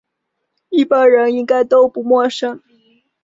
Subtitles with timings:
[0.69, 2.59] 一般人应该都不陌生